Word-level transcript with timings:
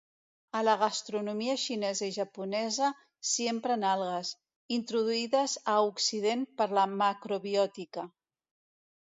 A 0.59 0.59
la 0.67 0.73
gastronomia 0.83 1.57
xinesa 1.63 2.07
i 2.11 2.15
japonesa 2.15 2.89
s'hi 3.33 3.45
empren 3.51 3.85
algues, 3.91 4.33
introduïdes 4.79 5.55
a 5.75 5.77
Occident 5.91 6.49
per 6.63 6.69
la 6.81 6.89
macrobiòtica. 6.97 8.09